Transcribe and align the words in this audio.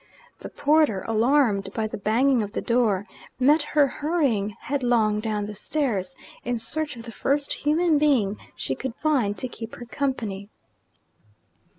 The 0.39 0.49
porter, 0.49 1.03
alarmed 1.07 1.69
by 1.75 1.85
the 1.85 1.95
banging 1.95 2.41
of 2.41 2.53
the 2.53 2.59
door, 2.61 3.05
met 3.39 3.61
her 3.61 3.85
hurrying 3.85 4.55
headlong 4.61 5.19
down 5.19 5.45
the 5.45 5.53
stairs, 5.53 6.15
in 6.43 6.57
search 6.57 6.95
of 6.95 7.03
the 7.03 7.11
first 7.11 7.53
human 7.53 7.99
being 7.99 8.37
she 8.55 8.73
could 8.73 8.95
find 8.95 9.37
to 9.37 9.47
keep 9.47 9.75
her 9.75 9.85
company. 9.85 10.49